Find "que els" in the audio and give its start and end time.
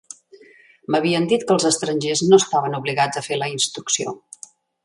1.51-1.67